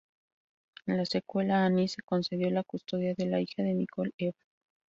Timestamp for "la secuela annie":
0.97-1.87